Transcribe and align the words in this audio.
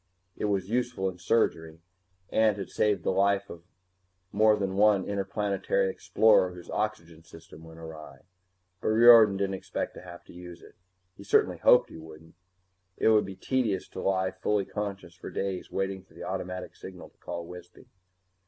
It 0.35 0.45
was 0.45 0.67
useful 0.71 1.07
in 1.09 1.19
surgery, 1.19 1.79
and 2.31 2.57
had 2.57 2.69
saved 2.71 3.03
the 3.03 3.11
life 3.11 3.51
of 3.51 3.65
more 4.31 4.55
than 4.55 4.73
one 4.75 5.05
interplanetary 5.07 5.91
explorer 5.91 6.55
whose 6.55 6.71
oxygen 6.71 7.21
system 7.21 7.63
went 7.63 7.77
awry. 7.77 8.21
But 8.81 8.87
Riordan 8.87 9.37
didn't 9.37 9.53
expect 9.53 9.93
to 9.93 10.01
have 10.01 10.23
to 10.23 10.33
use 10.33 10.63
it. 10.63 10.73
He 11.17 11.23
certainly 11.23 11.59
hoped 11.59 11.91
he 11.91 11.97
wouldn't. 11.99 12.33
It 12.97 13.09
would 13.09 13.27
be 13.27 13.35
tedious 13.35 13.87
to 13.89 14.01
lie 14.01 14.31
fully 14.31 14.65
conscious 14.65 15.13
for 15.13 15.29
days 15.29 15.69
waiting 15.71 16.01
for 16.03 16.15
the 16.15 16.23
automatic 16.23 16.75
signal 16.75 17.09
to 17.11 17.17
call 17.19 17.45
Wisby. 17.45 17.85